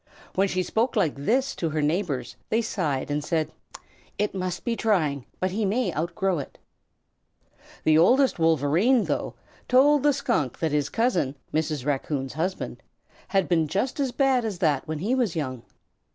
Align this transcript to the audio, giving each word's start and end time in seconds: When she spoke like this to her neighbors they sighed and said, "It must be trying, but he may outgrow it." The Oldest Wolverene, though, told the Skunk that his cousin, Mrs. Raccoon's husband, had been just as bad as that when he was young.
When 0.33 0.47
she 0.47 0.63
spoke 0.63 0.95
like 0.95 1.13
this 1.15 1.53
to 1.57 1.69
her 1.69 1.79
neighbors 1.83 2.35
they 2.49 2.63
sighed 2.63 3.11
and 3.11 3.23
said, 3.23 3.51
"It 4.17 4.33
must 4.33 4.65
be 4.65 4.75
trying, 4.75 5.27
but 5.39 5.51
he 5.51 5.63
may 5.63 5.93
outgrow 5.93 6.39
it." 6.39 6.57
The 7.83 7.99
Oldest 7.99 8.39
Wolverene, 8.39 9.03
though, 9.03 9.35
told 9.67 10.01
the 10.01 10.11
Skunk 10.11 10.57
that 10.57 10.71
his 10.71 10.89
cousin, 10.89 11.35
Mrs. 11.53 11.85
Raccoon's 11.85 12.33
husband, 12.33 12.81
had 13.27 13.47
been 13.47 13.67
just 13.67 13.99
as 13.99 14.11
bad 14.11 14.43
as 14.43 14.57
that 14.57 14.87
when 14.87 14.97
he 14.97 15.13
was 15.13 15.35
young. 15.35 15.61